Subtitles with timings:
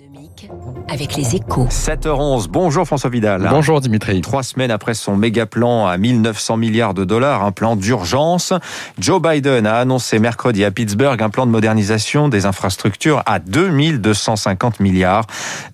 [0.00, 0.48] économique
[0.88, 1.66] avec les échos.
[1.70, 3.46] 7h11, bonjour François Vidal.
[3.50, 4.20] Bonjour Dimitri.
[4.20, 8.52] Trois semaines après son méga plan à 1900 milliards de dollars, un plan d'urgence,
[8.98, 14.80] Joe Biden a annoncé mercredi à Pittsburgh un plan de modernisation des infrastructures à 2250
[14.80, 15.26] milliards.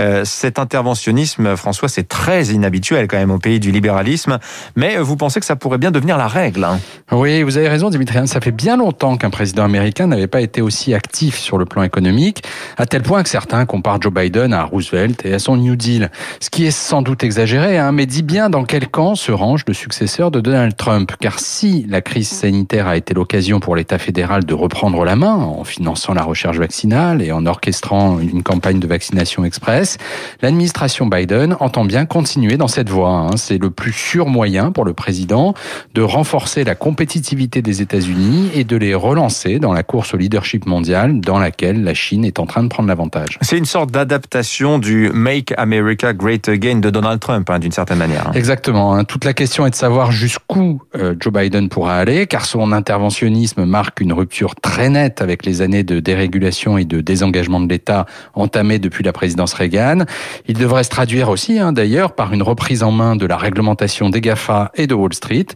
[0.00, 4.38] Euh, cet interventionnisme, François, c'est très inhabituel quand même au pays du libéralisme,
[4.76, 6.80] mais vous pensez que ça pourrait bien devenir la règle hein?
[7.12, 10.62] Oui, vous avez raison Dimitri, ça fait bien longtemps qu'un président américain n'avait pas été
[10.62, 12.42] aussi actif sur le plan économique,
[12.78, 16.10] à tel point que certains comparent Joe Biden à Roosevelt et à son New Deal.
[16.40, 19.64] Ce qui est sans doute exagéré, hein, mais dit bien dans quel camp se range
[19.66, 21.12] le successeur de Donald Trump.
[21.20, 25.34] Car si la crise sanitaire a été l'occasion pour l'État fédéral de reprendre la main
[25.34, 29.98] en finançant la recherche vaccinale et en orchestrant une campagne de vaccination express,
[30.42, 33.10] l'administration Biden entend bien continuer dans cette voie.
[33.10, 33.36] Hein.
[33.36, 35.54] C'est le plus sûr moyen pour le président
[35.94, 40.66] de renforcer la compétitivité des États-Unis et de les relancer dans la course au leadership
[40.66, 43.38] mondial dans laquelle la Chine est en train de prendre l'avantage.
[43.42, 47.98] C'est une sorte d'adaptation du Make America Great Again de Donald Trump, hein, d'une certaine
[47.98, 48.32] manière.
[48.34, 48.94] Exactement.
[48.94, 49.04] Hein.
[49.04, 53.64] Toute la question est de savoir jusqu'où euh, Joe Biden pourra aller, car son interventionnisme
[53.64, 58.06] marque une rupture très nette avec les années de dérégulation et de désengagement de l'État
[58.34, 60.04] entamées depuis la présidence Reagan.
[60.48, 64.10] Il devrait se traduire aussi, hein, d'ailleurs, par une reprise en main de la réglementation
[64.10, 65.46] des GAFA et de Wall Street.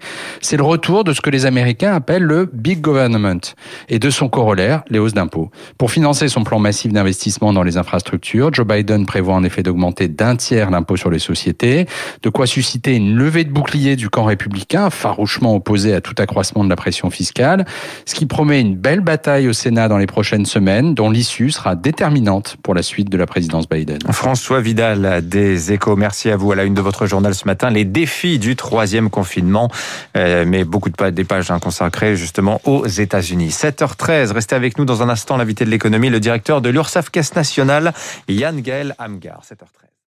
[0.40, 3.40] C'est le retour de ce que les Américains appellent le Big Government
[3.88, 5.50] et de son corollaire, les hausses d'impôts.
[5.76, 10.08] Pour financer son plan massif d'investissement dans les infrastructures, Joe Biden prévoit en effet d'augmenter
[10.08, 11.86] d'un tiers l'impôt sur les sociétés,
[12.22, 16.64] de quoi susciter une levée de bouclier du camp républicain, farouchement opposé à tout accroissement
[16.64, 17.64] de la pression fiscale,
[18.04, 21.74] ce qui promet une belle bataille au Sénat dans les prochaines semaines, dont l'issue sera
[21.74, 23.98] déterminante pour la suite de la présidence Biden.
[24.10, 27.70] François Vidal des Échos, merci à vous à la une de votre journal ce matin.
[27.70, 29.70] Les défis du troisième confinement,
[30.16, 33.48] euh, mais beaucoup de des pages hein, consacrées justement aux États-Unis.
[33.48, 37.34] 7h13, restez avec nous dans un instant l'invité de l'économie, le directeur de l'URSSAF Caisse
[37.34, 37.92] nationale,
[38.26, 39.42] Yann Gaël Amgar.
[39.42, 39.97] 7h13.